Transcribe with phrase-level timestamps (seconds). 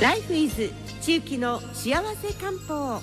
[0.00, 0.70] ライフイズ
[1.00, 3.00] 地域の幸せ漢方。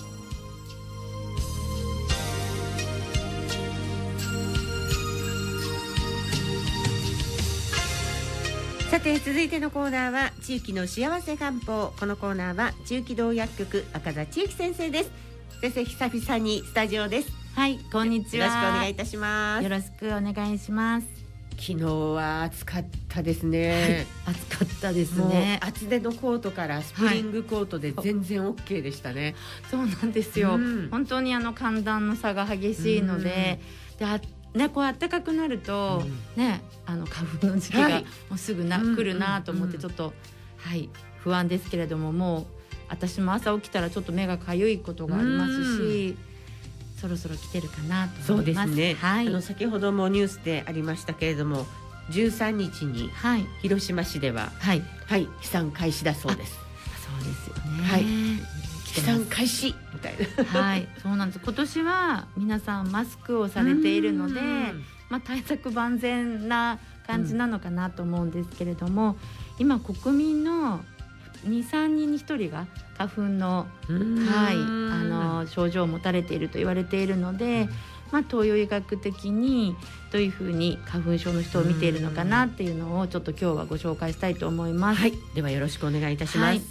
[8.91, 11.93] さて続いてのコーナーは地域の幸せ漢方。
[11.99, 15.11] このコーナーは中期道薬局赤座千幸先生です。
[15.61, 17.31] 先生久々にスタジオです。
[17.55, 18.45] はいこんにちは。
[18.45, 19.63] よろしくお願いいたします。
[19.63, 21.22] よろしくお願いします
[21.53, 25.59] 昨日は暑かったですね、はい、暑かったですね。
[25.61, 29.35] 厚手のコートからスプリングコートで全然 OK でしたね、はい、
[29.71, 33.59] そうなんですよ、うん、本当にあの寒暖の差が激しいので、
[33.97, 34.19] であ
[34.53, 36.03] ね、こう暖かくなると、
[36.35, 40.13] うん、ねあの花粉の時期がもうすぐな、はい、来るなと思ってちょっと、
[40.57, 40.89] はい
[41.23, 42.45] 不安ですけれどももう
[42.89, 46.17] 私も朝起きたらちょっと目がかゆいことがありますし。
[47.03, 48.67] そろそろ来てるかなと思います。
[48.67, 48.93] そうですね。
[48.93, 49.27] はい。
[49.27, 51.65] あの先ほどもニュースでありましたけれども、
[52.11, 53.09] 13日に
[53.61, 56.53] 広島市では、はい、はい、飛散開始だそうです。
[56.53, 57.83] そうですよね。
[57.83, 58.05] はい。
[58.85, 60.61] 飛散開始みたいな。
[60.61, 61.41] はい、そうなんです。
[61.43, 64.39] 今年は皆さんマスクをされているので、
[65.09, 69.15] まあ対策万全な感じなのかなと思うんですけれども、うん、
[69.59, 70.79] 今国民の
[71.45, 77.67] 23人に1人が花粉の,、はい、あの症状を持たれていると言われているので、
[78.11, 79.75] まあ、東洋医学的に
[80.11, 85.01] どういうふうに花粉症の人を見ているのかなっていうのをちょっと今日はご紹介したいと思います。
[85.01, 86.47] はい、ではよろしくお願いいたします。
[86.47, 86.61] はい、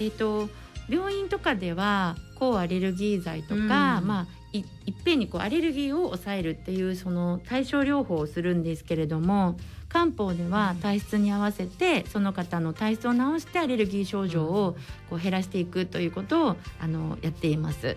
[0.00, 0.48] えっ、ー、と
[0.88, 9.56] 病院とかでは抗アレルギー剤とか、まあいいっぺんにこうアレルギーを抑えるっていうその対症療法をするんですけれども
[9.88, 14.76] 漢方では体質に合わせてその方の体質を治してアレルギー症状を
[15.08, 17.96] こう減らしていくということをあのやっています。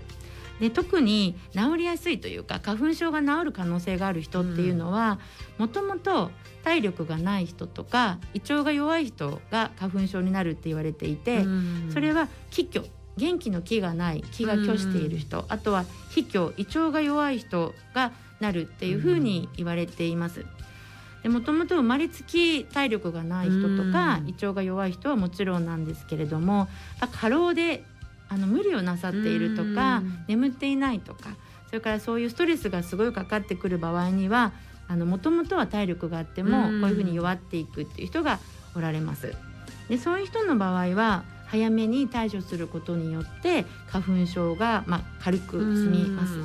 [0.62, 5.20] で特に治りやすいというか花粉症が治る可能性がある人っていうのは
[5.58, 6.32] もともと
[6.64, 11.44] 体力がない人とか胃腸が弱い人が花粉症になるって言われていて、
[11.92, 12.86] それは気虚
[13.18, 20.46] 元気の気がない気が虚している人、あとは脾虚胃腸が弱い人がなるっていうふうに言われています。
[21.30, 26.68] もともと生まれつき体力がない人とか胃腸が弱い人はもちろんなんですけれども
[27.14, 27.84] 過労で
[28.30, 31.30] あの無理をなさっているとか眠っていないとか
[31.68, 34.54] それからそういうストレスがすごいかかってくる場合には
[34.88, 38.40] もともとは体力があってもこういうふうに弱っていくっていう人が
[38.76, 39.34] おられます。
[39.90, 46.40] でそういう人の場合は早めに対処することによって花粉症が、まあ、軽く済みます。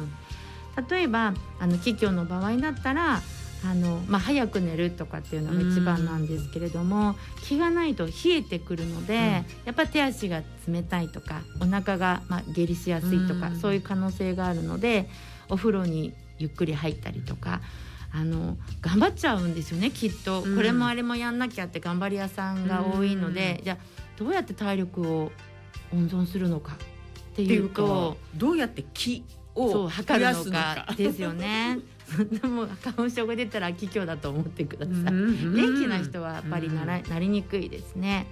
[0.88, 3.21] 例えばあの気虚の場合だったら
[3.65, 15.09] あの、まあ、早く寝るとかっていうのが一番なんですけれども気がないと冷えてくるので、うん、やっぱ手足が冷たいとかお腹がまあ下痢しやすいとか、うん、そういう可能性があるので
[15.49, 17.61] お風呂にゆっくり入ったりとか。
[18.12, 25.32] あの頑張っちゃうんですよねきっと、これもあれもやんなきゃって頑張り屋さんが多いので、じゃあどうやって体力を
[25.92, 31.81] 温存するのかっていうとどうやって気を測るのかですよね。
[32.31, 38.26] でも花粉症が出たら気虚だと思ってください、元気な人はやっぱりなら、なりにくいですね。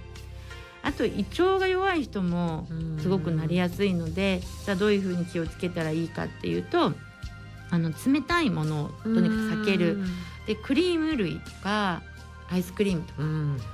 [0.83, 2.67] あと胃腸が弱い人も
[3.01, 6.93] すごくなりやすいので、じゃあどういうふうに気をつけたらいいかっていうと
[7.71, 9.97] あの冷たいものをとにかく避ける。
[10.45, 12.01] でクリーム類とか
[12.51, 13.21] アイスクリームとか、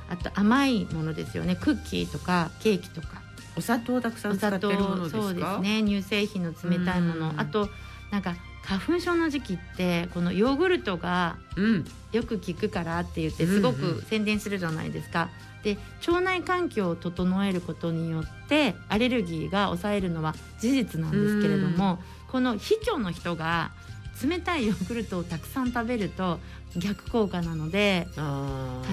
[0.10, 1.56] あと甘いものですよね。
[1.56, 3.24] クッキーとかケーキとか。
[3.58, 5.22] お砂糖たくさん使ってるものですか？
[5.22, 5.82] そうですね。
[5.82, 7.34] 乳製品の冷たいもの。
[7.38, 7.70] あと
[8.12, 11.38] なんか花粉症の時期ってこのヨーグルトが
[12.12, 15.30] よく効くからって言ってすごく宣伝するじゃないですか。
[15.64, 23.72] で腸内環境を整えることによってアレルギーが抑えるのは事実なんですけれども、この卑怯の人が
[24.24, 26.40] 冷たいヨーグルトをたくさん食べると
[26.78, 28.08] 逆効果なので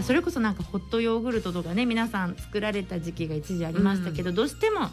[0.02, 4.88] それこそなんかホットヨーグルトとかね皆さん作られた時期が一時ありましたけど、どうしても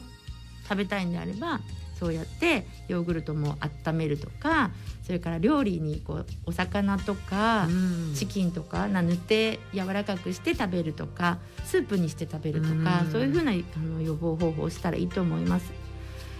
[0.63, 1.59] 食べたいんであれば
[1.99, 4.72] そうやってヨーグルトも温めるとか
[5.03, 7.67] それから料理にこうお魚とか
[8.16, 15.73] チキンとかな塗って柔らかくして食べるとかスープにして食べるとかそういうふうなあの予防方法をしたらいいと思います。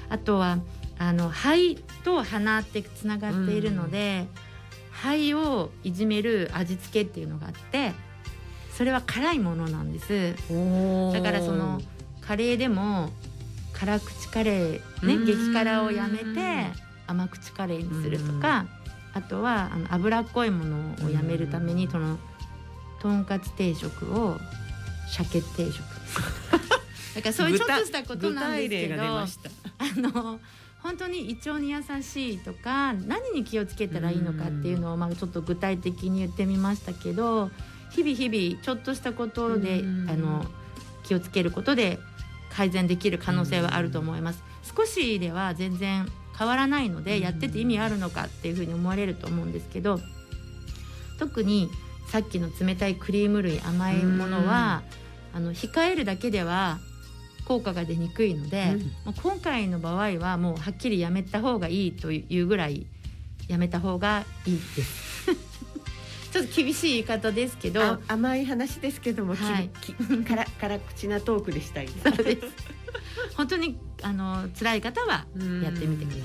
[0.07, 0.59] あとは
[1.00, 4.28] あの肺と鼻ってつながっているので、
[4.92, 7.94] 肺をいじめる味付けっていうのがあって
[8.74, 10.36] それは辛いものなんです。
[11.13, 11.81] だからその
[12.22, 13.10] カレーでも
[13.74, 16.68] 辛口カレーね激辛をやめて
[17.07, 18.68] 甘口カレーにするとか
[19.13, 22.18] あとはあの脂っこいものをやめるためにその
[23.02, 24.38] とんかつ定食を
[25.07, 25.81] 鮭定食。
[27.16, 29.25] だからそういうちょっとしたことなんですけどあ
[29.98, 30.40] の
[30.81, 37.50] 本当に胃腸に優しいとか何に気をつけたらいいのかっていうのをまあちょっと具体的に言ってみましたけど
[37.92, 40.46] 日々日々ちょっとしたことであの
[41.04, 42.00] 気をつけることで
[42.52, 44.44] 改善できる可能性はあると思います。
[44.76, 50.00] 少しでは全然変わらないのでやってて意味あるのかっていうふうに思われると思うんですけど
[51.18, 51.70] 特に
[52.08, 54.84] さっきの冷たいクリーム類甘いものは
[55.34, 56.80] あの控えるだけでは
[57.50, 58.75] 効果が出にくいので、
[59.07, 62.86] うん、今回の場合はもうはっきりやめた方がいいというぐらい
[63.48, 65.25] やめた方がいいです。
[66.31, 69.69] ちょっと厳しい言い方ですけど甘い話ですけども、はい、
[70.25, 72.46] から辛口なトークでしたいそうです
[73.36, 75.25] 本当にあの辛い方は
[75.63, 76.22] やってみてくださ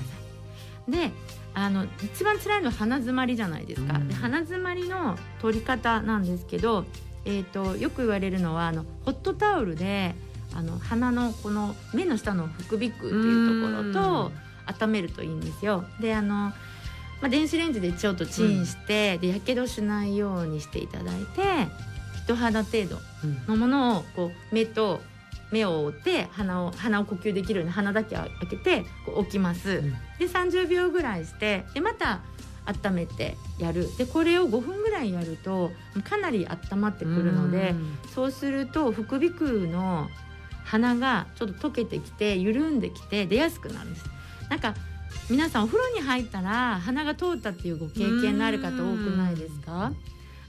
[0.87, 0.91] い。
[0.91, 1.11] で
[1.55, 3.97] あの一番辛いのは鼻づまりじゃないですか。
[3.97, 6.85] で鼻づまりの取り方なんですけど、
[7.25, 10.13] えーと、よく言われるのはあのホットタオルで
[10.55, 14.31] あの鼻のこの目の下の副鼻腔っていうところと
[14.65, 15.85] 温めるといいんですよ。
[15.99, 16.53] であの
[17.21, 21.69] まあ、電子レンジでちょっとチンして、うん、でやけどしないようにしていただいて
[22.23, 22.99] 人肌程度
[23.47, 24.99] のものをこう目と
[25.51, 29.69] 目を覆って鼻を鼻を呼吸できるように鼻だけ開けてこう置きます。
[29.69, 32.21] うん、で30秒ぐらいしてでまた
[32.65, 35.71] 温めてやるでこれを5分ぐらいやると
[36.03, 37.75] かなり温まってくるので
[38.13, 40.09] そうすると副鼻腔の
[40.65, 44.05] 鼻がちょっと溶けてきて緩んできて出やすくなるんです。
[44.49, 44.75] なんか
[45.29, 49.91] 皆さんお風呂に入ったら鼻が通ったっていうご経験のある方多くないですか？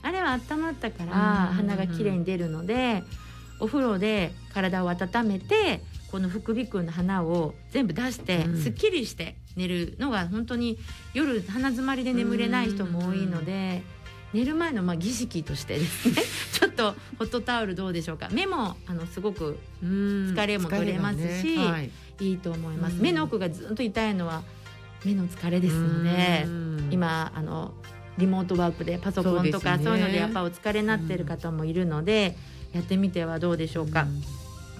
[0.03, 1.13] あれは温まったから
[1.55, 3.03] 鼻がきれいに出るので
[3.59, 5.81] お風呂で体を温めて
[6.11, 10.79] この副鼻腔の鼻を全部出してすっきりして寝るのが本当に
[11.15, 13.83] 夜鼻づまりで眠れない人も多いので
[14.37, 16.23] 寝る前のまあ儀式としてですね
[16.53, 18.29] ちょっとホットタオルどうでしょうか。
[18.31, 21.67] 目もあのすごく疲れも取れますし、ね。
[21.67, 21.91] はい、
[22.21, 22.97] いいと思います。
[23.01, 24.43] 目の奥がずっと痛いのは
[25.07, 26.47] 目の疲れですので
[26.91, 27.73] 今あの
[28.19, 32.37] リモートワークでパソコンとかそういうのでやっぱお疲れになってる方もいるので、
[32.75, 34.07] やってみてはどうでしょうか。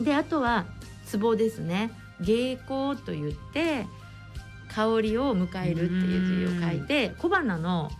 [0.03, 0.67] であとは
[1.07, 1.91] ツボですね。
[2.21, 3.87] 芸香と言って
[4.69, 7.91] 香りを迎えるっていう字を書いて小花の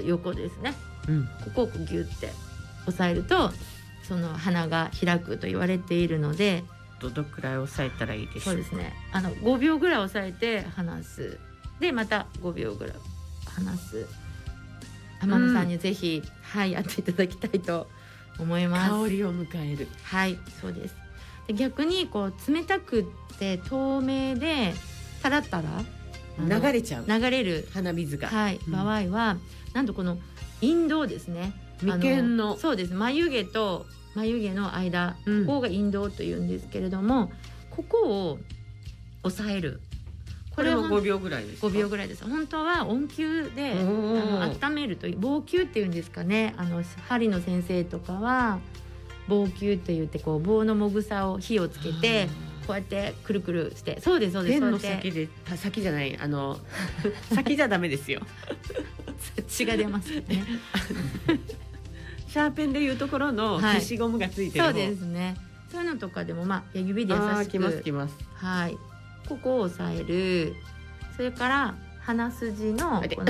[0.00, 0.74] 横ですね、
[1.08, 2.30] うん、ここをギュって
[2.86, 3.50] 押さえると
[4.06, 6.64] その花が開くと言われているので
[7.00, 8.92] どのくらい押さえたらいいでしょうそうですね。
[9.12, 11.38] あの5秒ぐらい押さえて離す。
[11.80, 12.96] でまた5秒ぐらい
[13.46, 14.06] 話す。
[15.20, 17.88] 天野さんにぜひ、うん、はいやっていただきたいと
[18.38, 18.90] 思います。
[18.90, 19.88] 香りを迎える。
[20.02, 20.96] はいそうです。
[21.46, 23.04] で逆にこう冷たくっ
[23.38, 24.72] て透明で
[25.22, 25.82] タラタラ
[26.38, 27.04] 流れちゃう。
[27.06, 27.68] 流れる。
[27.72, 29.36] 鼻水が、はい、うん、場合は
[29.72, 30.18] なんとこの
[30.60, 31.52] 陰道ですね。
[31.82, 32.56] 眉間の。
[32.56, 32.94] そうです。
[32.94, 37.32] 眉毛と眉毛の間、うん、ここが陰道というんですけれども
[37.70, 38.38] ここを
[39.22, 39.80] 押さえる。
[40.54, 42.24] これも5秒ぐらいです5秒ぐらいです。
[42.24, 46.54] 本当は温灸であの温めるという防灸っていうんですかね。
[46.56, 48.60] あの針の先生とかは
[49.26, 52.28] 防灸と言ってこう棒のもぐさを火をつけて
[52.66, 54.00] こうやってくるくるして。
[54.00, 56.58] そうですそうですペンの先で先じゃないあの
[57.34, 58.20] 先じゃダメですよ。
[59.48, 60.24] 血が出ますね。
[62.28, 65.36] シャーペンでいうところの消しゴムがついてる、はい、そうですね。
[65.70, 67.50] そういうのとかでもまあ指で優しく。
[67.52, 68.16] きますきます。
[68.34, 68.76] はい。
[69.28, 70.54] ここを押さえる。
[71.16, 73.24] それから鼻筋の 今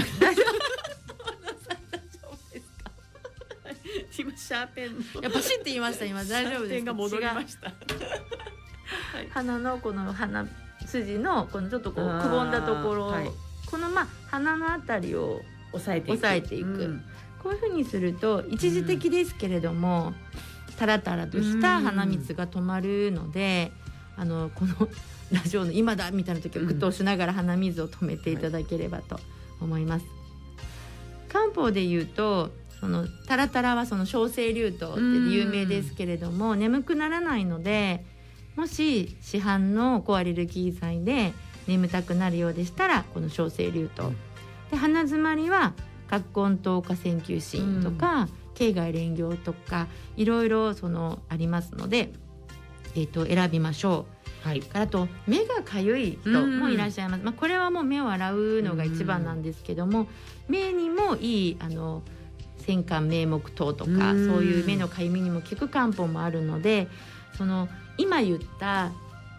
[4.37, 6.23] シャーペンいやパシって言いました今。
[6.25, 6.85] 大丈夫です。
[6.85, 6.93] が。
[6.93, 7.73] 戻りました、
[9.31, 10.47] 鼻のこの鼻
[10.87, 13.31] 筋のこのちょっとこうくぼんだところ、はい、
[13.71, 15.43] このまあ鼻のあたりを
[15.73, 16.19] 押さえていく。
[16.19, 17.05] 押さえていく、うん、
[17.43, 20.15] こういうふうにすると一時的ですけれども、
[20.69, 23.73] うん、タラタラとした鼻水が止まるので、
[24.17, 24.89] あのこの
[25.33, 29.19] ラジオの今だみたいな時はグッと押しながら鼻水を止めていただければと
[29.61, 30.07] 思います。
[31.29, 38.05] 漢方で言うとそのタラタラはその小生竜頭って有名ですけれども眠くならないので
[38.57, 41.33] もし市販の抗アレルギー剤で
[41.67, 44.13] 眠たくなるようでしたらこの小生竜頭、
[44.71, 45.73] で鼻づまりは
[46.09, 52.13] 葛根糖化線球心とか、経外連行とかいろいろそのありますので、
[52.95, 54.07] えー、と選びましょ
[54.45, 54.49] う。
[54.49, 60.07] はい、あと目がかゆい人もいらっしゃいます、まあ、これはもう目を洗うのが一番なんですけども
[60.49, 62.03] 目にもいいあの
[62.59, 63.99] 戦艦名目糖とかそう
[64.43, 66.89] いう目のかゆみにも効く漢方もあるので
[67.39, 68.93] その今言った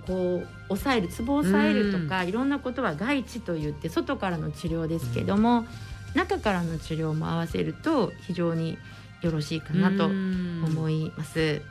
[0.08, 5.66] こう抑えるツボを抑えるとかいろんなことは外地と言って外からの治療ですけども
[6.14, 8.78] 中からの治療も合わせると非常に
[9.22, 11.62] よろしいかなと思います。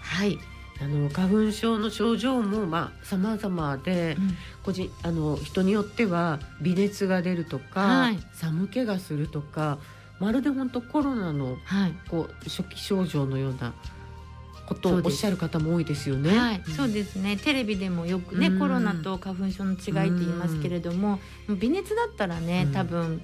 [0.00, 0.38] はい。
[0.78, 9.78] あの花粉症の症状もまあ様々で、うん、個人あの人によっては微熱が出るとか、はい、寒気がするとか
[10.20, 13.72] まるで本当コロナの、はい、こう初期症状のような
[14.66, 16.36] ことをおっしゃる方も多いですよね。
[16.36, 17.36] はい、そうですね。
[17.36, 23.22] テレビでもよくね、コロナと花粉症の違いって言いますけれども、微熱だったらね、多分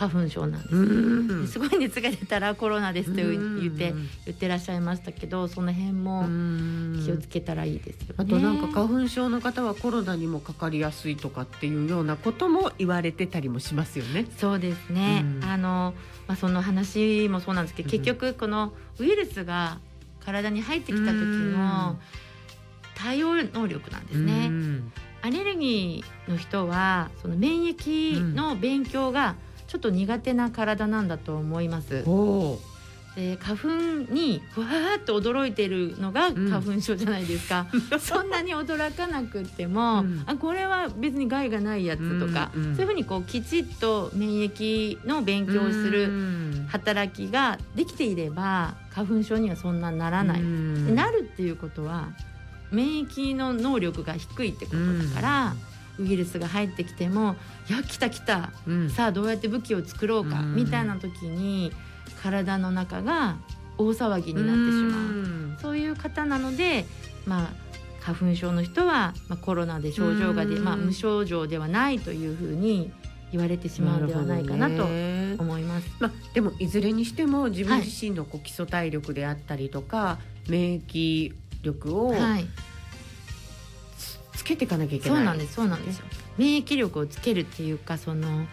[0.00, 0.74] 花粉症なんです、
[1.42, 3.92] ね、すごい熱が出たらコロナですと言って
[4.24, 6.24] 言ってらっしゃいましたけどその辺も
[7.04, 14.26] 気をつけたらいいですよ、ね、あとなんか花粉症の方はコロナにもかかりやすいとかっていうようなことも言われてたりもしますよね。
[14.38, 15.92] そうですね、あの
[16.26, 19.78] まあ、その話もそうなんですけど結局このウイルスが
[20.24, 21.98] 体に入ってきた時の
[22.94, 24.50] 対応能力なんですね。
[25.22, 32.02] アレルギーの人はその免疫の勉強が、うんちょっと苦手な体なんだと思います。
[33.16, 33.68] で花粉
[34.12, 46.08] にふわーっと驚いてるのが花粉症じゃないですか、うん、そんなに驚かなくても、うん、あこれは別に害がないやつとか、うんうん、そういうふうにこうきちっと免疫の勉強をする
[46.68, 50.42] 働きができていれば花粉症にはそんなならない。
[50.42, 52.10] なるっていうことは
[52.70, 55.54] 免疫の能力が低いってことだから。
[56.00, 57.36] ウイルスが入ってきても
[57.68, 61.72] 「いや来た来た、うん、さあどうやって武器を作ろうか」みたいな時に
[62.22, 63.36] 体の中が
[63.78, 65.60] 大騒ぎになってしまう。
[65.60, 66.86] そういう方なので
[67.26, 72.90] まあ花粉症の人は、まあ、コロナで症状がで、まあ、無症状ではないというふうに
[73.30, 75.88] 言われてしまうんではないかなと思います。
[76.00, 82.44] まあ、でもいずれにしても自分自身のこう基礎体力であったりとか、はい、免疫力を、はい。
[82.44, 82.69] つ
[84.50, 85.18] けていかなきゃいけない。
[85.18, 86.04] そうなんですそうなんですよ。
[86.36, 88.46] 免疫力をつけるっていうかその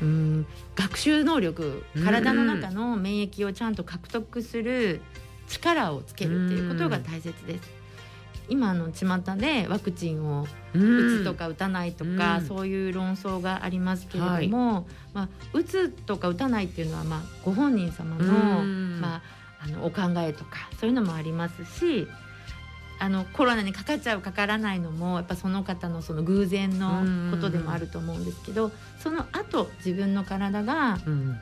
[0.00, 5.00] うん学習能力体の中の免疫をちゃんと獲得する
[5.48, 7.82] 力をつけるっていうことが大切です。
[8.48, 18.64] 今の巷でワクチンを打つとか打たないとか、そういう論争がありますけれども、はい、まあ、打つとか打たないっていうのは、まあ、ご本人様の,、
[19.00, 19.22] まあ、
[19.64, 22.08] あのお考えとかそういうのもありますし
[23.02, 30.98] あのコロナにかかっちゃうかからないのもやっぱその方のその偶然のことでもあると思うんですけどその後自分の体が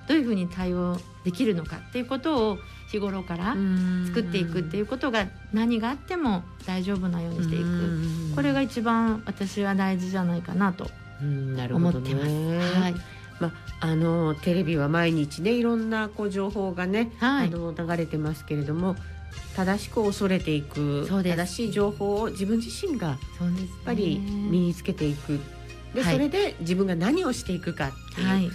[0.08, 2.58] どういうふうに対応できるのかっていうことを
[2.90, 3.56] 日頃から
[4.06, 8.34] 作っていくっていうことが何があっても大丈夫なようにしていく。
[8.34, 10.88] これが一番私は大事じゃないかなと
[11.20, 12.80] 思ってます。
[12.80, 12.94] はい。
[13.38, 13.48] ま
[13.80, 18.96] あ、あのテレビは毎日ねいろんなこう情報がね、はい、あの流れてますけれども
[19.64, 23.18] 正しく恐れていく正しい情報を自分自身がやっ
[23.84, 25.38] ぱり身につけていく。
[25.94, 28.50] で、それで自分が何をしていくかっていう、はい、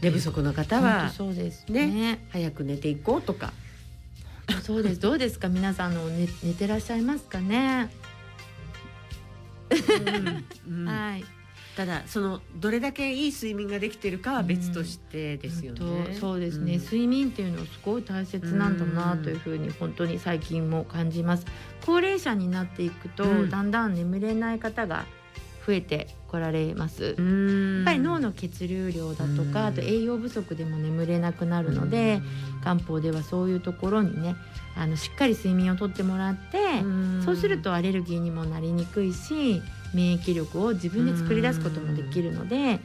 [0.00, 3.52] 寝不足の方はそうですね、ね、早く寝ていこうとか。
[4.62, 5.00] そうです。
[5.00, 5.48] どうですか？
[5.48, 7.90] 皆さんの寝寝てらっしゃいますかね、
[10.68, 11.24] うんうん、 はい
[11.78, 16.06] ただそのどれだけいい睡眠ができてるかは別としてですよね。
[16.08, 21.46] うん、そうですね、うん、睡眠っていうのはすごい大切なんだなというふうに本当に最近も感じます。
[21.86, 25.06] 高齢者になっていくと、うん、だんだん眠れない方が
[25.64, 27.04] 増えてこられます。
[27.04, 27.14] やっ
[27.84, 32.20] ぱり脳の血流量だとかあと栄養不足でも眠れなくなるので
[32.64, 34.34] 漢方ではそういうところにね
[34.76, 36.58] あのしっかり睡眠をとってもらって
[37.24, 39.62] そうするとアレルギーにもなりにくいし
[39.94, 42.80] 免疫力を自分で作り出すこともできるので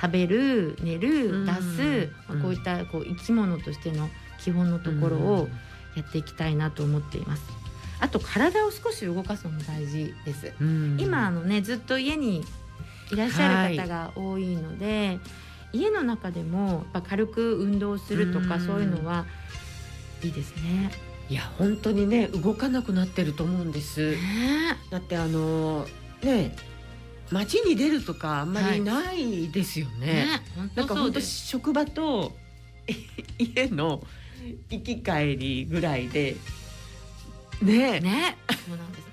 [0.00, 4.08] 食べる寝る出す、まあ、こういったこう生き物としての
[4.38, 5.48] 基本のところを
[5.96, 7.42] やっていきたいなと思っています。
[7.98, 10.52] あと体を少し動かすのも大事です。
[10.98, 12.44] 今あのねずっと家に
[13.10, 15.12] いらっしゃる方が多いので、は
[15.72, 19.24] い、家の中でもやっぱ軽く運動するとかそういうのは
[20.22, 20.90] いいですね。
[21.28, 24.12] いや本当にね動かなくなってると思うんです。
[24.12, 24.18] ね、
[24.90, 25.86] だってあの
[26.26, 26.56] ね
[27.30, 30.06] 街に出るとかあんまりないですよね。
[30.06, 32.36] はいねなんか本当職場と
[33.38, 34.04] 家の
[34.70, 36.36] 行き帰りぐらいで
[37.62, 38.00] ね。
[38.00, 39.06] ねそうなんです。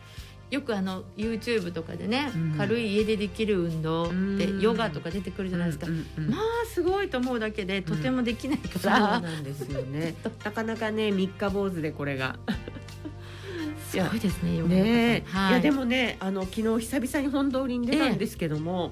[0.51, 10.13] よくあの YouTube とかでね、うん、軽い家でできる運動ってヨガとか出てくるじゃないですか、うんうんうん、まあすごいと思うだけでとてもできないから、そうなんですよね。
[10.43, 12.37] なかなかね三日坊主でこれが
[14.01, 14.61] すごいですね。
[14.61, 18.91] ね、はい、いやでもね、あの昨日久々に本通りに出たんですけども、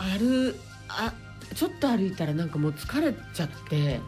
[0.00, 0.54] ええ、歩
[0.88, 1.12] あ
[1.54, 4.00] ちょっと歩いたらなんかもう疲れちゃって、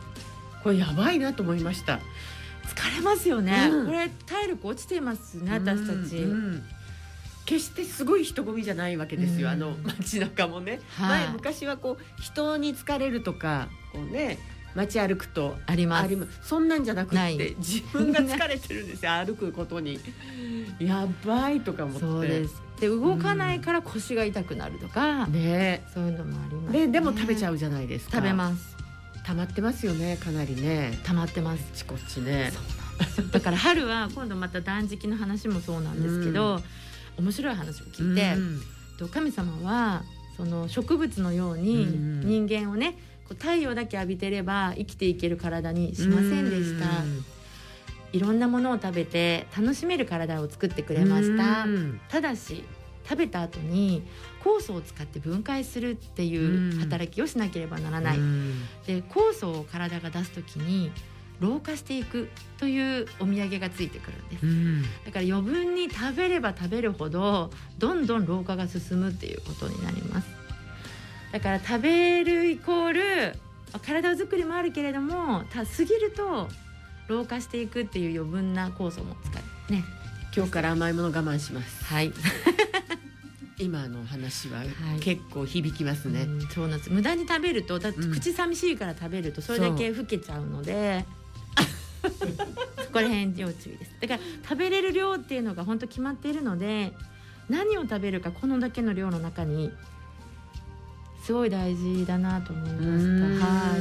[0.63, 2.01] これやばいなと思いました。
[2.67, 3.69] 疲れますよね。
[3.71, 6.17] うん、これ体力落ちてますね、私たち。
[6.19, 6.63] うんうん。
[7.47, 14.39] 決してすごい人混みじゃないわけですよ、うん、あの街中もね、はい、前昔はこう人に疲れるとかこうね
[14.75, 16.17] 街歩くとあります。
[16.43, 19.13] そんなんじゃなくて自分が疲れてるんですよ。
[19.25, 19.99] 歩くことに。
[20.79, 22.01] やばいとか思って。
[22.01, 22.63] そうです。
[22.81, 25.85] で動かないから腰が痛くなるとか、うん、ね。
[25.93, 28.17] そういうのもあります、ね、ででも食べちゃうじゃないですか。
[28.17, 28.77] 食べます。
[29.25, 30.99] 溜まってますよねかなりね。
[31.05, 31.65] 溜まってます。
[31.75, 32.53] ちこっちね。
[33.33, 36.61] だから春は今度また断食の話もそうなんですけど、
[37.19, 38.35] うん、面白い話を聞いて、
[39.01, 40.03] うん、神様は
[40.37, 41.87] その植物のように
[42.25, 46.87] 人間をねこう太陽だけ浴びてれば生きていける体にしませんでした。
[48.13, 51.67] いろんなものを食べて楽しめる体を作ってくれました。
[52.09, 52.65] ただし
[53.05, 54.03] 食べた後に
[54.45, 58.19] 酵素を使って分解するっていう働きをしなければならない。
[58.87, 60.91] で酵素を体が出す時に
[61.41, 70.29] 老化していくというお土産がついてくるんです、うん、だから余分に食べれば食べるほどどんどん老化が進むっていうことになります
[71.33, 73.39] だから食べるイコール
[73.83, 76.49] 体作りもあるけれどもた過ぎると
[77.09, 79.73] 老化していくっていう余分な酵素も使う。
[79.73, 79.85] ね。
[80.35, 82.13] 今日から甘いもの我慢しますはい。
[83.59, 84.63] 今の話は
[85.01, 86.91] 結構響きますね、はいうん、そうなんです。
[86.91, 91.05] 無駄に食べるとだ口寂しいから食べるとそれだけ老けちゃうので、
[92.03, 93.95] そこら辺要注意です。
[94.01, 96.95] だから食べれる量っていうのが本当決まっているので
[97.51, 99.73] 何を食べるかこのだけの量の中に
[101.31, 103.81] すごい大事だなと思いましたはい。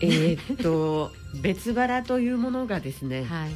[0.00, 1.10] えー、っと
[1.42, 3.50] 別腹というものがですね、はい。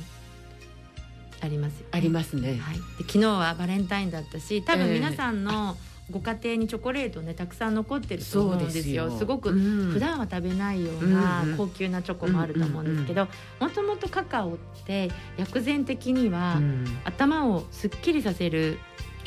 [1.41, 2.57] あります、ね、ありますね。
[2.57, 2.77] はい。
[2.77, 5.77] で昨日はバレンタインだったし、多分皆さんの
[6.11, 9.17] ご家庭にチョコレートねたくさん残ってると思うんですよ。
[9.17, 13.29] すごく、普段は食べないような高級なチョコもあると思うんですけど、
[13.61, 16.61] もともとカカオって薬膳的には、
[17.05, 18.81] 頭をすっきりさせる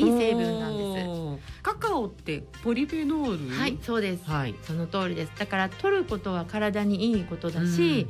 [0.05, 1.61] いい成分なんです。
[1.63, 3.55] カカオってポリフェノール？
[3.55, 5.31] はいそうです、はい、その通りです。
[5.37, 8.07] だから取ることは体にいいことだし、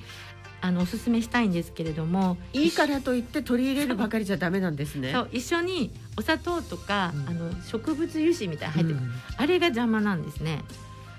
[0.62, 5.12] あのおすすめしたいんですけれどもいいからといって取り入れるばかりじゃダメなんですね。
[5.12, 10.62] そう一緒にお砂糖とか、うん、あの植物油脂みたいな入ってる、うん、あれが邪魔なんですね。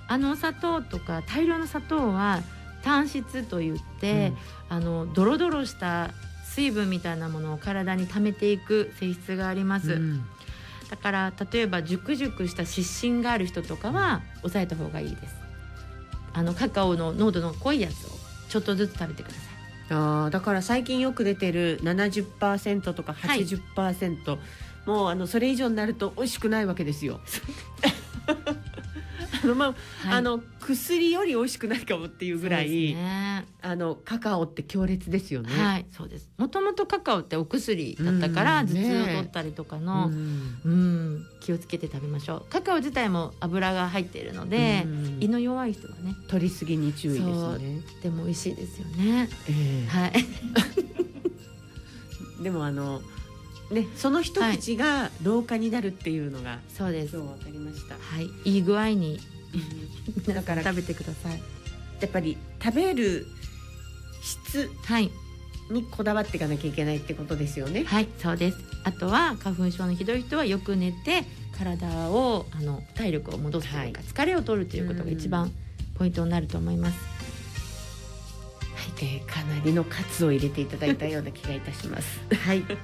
[0.08, 2.42] あのお砂糖とか大量の砂糖は
[2.82, 4.32] 単質といって、
[4.70, 6.10] うん、あのドロドロした
[6.44, 10.00] 水分みたいなものを体に溜めていく性質があります、
[10.92, 15.34] だから例えば熟熟した湿疹がある人とかは抑えた方がいいです。
[16.34, 18.10] あのカカオの濃度の濃いやつを
[18.50, 19.94] ちょっとずつ食べてください。
[19.94, 24.38] あだから最近よく出てる70%とか80%、はい、
[24.84, 27.20] もうあのそれ以上になると美味しくないわけですよ。
[29.42, 35.50] あ のまあ、はい、あの薬より美味しくないかもっていうぐらい、ね、あのカカオって強烈ですよね。
[35.52, 36.30] はい、そうです。
[36.38, 42.50] もともとカカオってお薬だったから、頭痛を取ったりとかの、うん、うん、気をつけて食べましょう。
[42.50, 44.86] カカオ自体も油が入っているので、
[45.20, 47.80] 胃の弱い人はね、取りすぎに注意ですね。
[48.02, 49.28] でも美味しいですよね。
[49.48, 50.12] えー、はい。
[52.42, 53.02] でもあの。
[53.72, 57.16] ね、その一口が老化になるっていうのが、そうです。
[57.16, 57.94] 今日わかりました。
[57.94, 59.18] はい、いい具合に
[60.26, 61.40] だから食べてください。
[62.00, 63.26] やっぱり食べる
[64.22, 64.70] 質
[65.70, 67.84] にこだわっていかなきゃいけないってことですよね。
[67.84, 68.58] はいそうです。
[68.84, 71.24] あとは花粉症のひどい人はよく寝て
[71.56, 75.52] 体をあの体力を戻すというか、はい、疲れを取るということが一番
[75.96, 76.98] ポイントになると思います。
[78.74, 82.20] はい、えー、かなりのカツを入れていただいたような気がいたします。
[82.34, 82.76] はい、はい。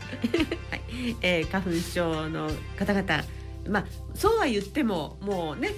[1.22, 3.24] えー、花粉症の方々
[3.68, 5.72] まあそうは言ってももうね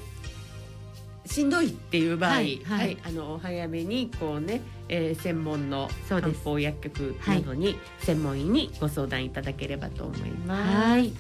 [1.27, 10.77] しんどいっていう場合、はい、はい、あの早めにこうね、えー、専門の漢方薬局などに専門医にご相談いただければと思います。
[10.77, 11.13] はい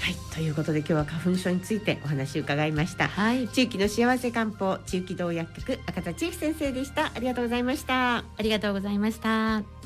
[0.00, 3.08] はい、ということで今日は花粉症についてお話を伺いました。
[3.08, 7.12] はい、地域の幸せ漢方地域道薬局赤田千恵先生でした。
[7.14, 8.18] ありがとうございました。
[8.18, 9.77] ありがとうございました。